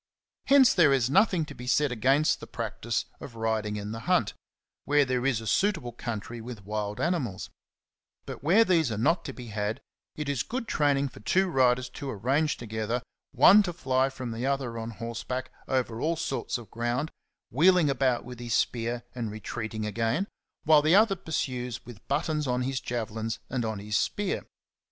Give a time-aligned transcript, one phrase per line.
[0.47, 4.33] Hence there is nothing to be said against the practice of riding in the hunt,
[4.85, 7.51] where there is a suitable country with wild animals;^^
[8.25, 9.79] but where these are not to be had,
[10.15, 14.43] it is good training for two riders to arrange together, one to fly from the
[14.43, 17.11] other on horse back over all sorts of ground,
[17.51, 20.27] wheeling about with his spear and retreating again,
[20.63, 24.47] while the other pursues with buttons on his javelins and on his spear.